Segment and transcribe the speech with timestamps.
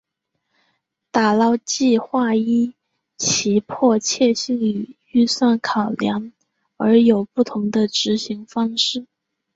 [1.11, 2.73] 打捞计画依
[3.17, 6.31] 其迫切性与预算考量
[6.77, 9.05] 而有不同的执行方式。